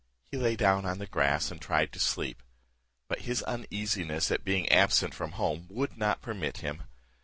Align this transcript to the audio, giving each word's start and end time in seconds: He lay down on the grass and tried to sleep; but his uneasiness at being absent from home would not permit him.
He 0.31 0.35
lay 0.37 0.55
down 0.55 0.83
on 0.83 0.97
the 0.97 1.05
grass 1.05 1.51
and 1.51 1.61
tried 1.61 1.91
to 1.93 1.99
sleep; 1.99 2.41
but 3.07 3.19
his 3.29 3.43
uneasiness 3.43 4.31
at 4.31 4.43
being 4.43 4.67
absent 4.69 5.13
from 5.13 5.33
home 5.33 5.67
would 5.69 5.95
not 5.95 6.23
permit 6.23 6.57
him. 6.57 6.81